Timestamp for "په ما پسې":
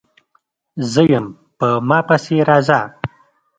1.57-2.37